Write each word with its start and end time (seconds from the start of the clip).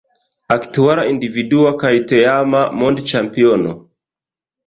Aktuala 0.53 1.03
individua 1.09 1.73
kaj 1.83 1.91
teama 2.13 2.61
mondĉampiono. 2.79 3.77